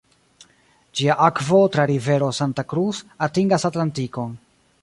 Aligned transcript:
Ĝia 0.99 1.17
akvo 1.25 1.59
tra 1.75 1.85
rivero 1.93 2.31
Santa 2.39 2.67
Cruz 2.73 3.05
atingas 3.29 3.69
Atlantikon. 3.71 4.39